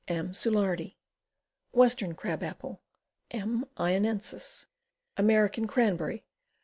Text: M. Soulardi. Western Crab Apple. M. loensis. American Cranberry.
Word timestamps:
M. 0.07 0.33
Soulardi. 0.33 0.95
Western 1.73 2.15
Crab 2.15 2.41
Apple. 2.41 2.81
M. 3.29 3.67
loensis. 3.77 4.65
American 5.15 5.67
Cranberry. 5.67 6.25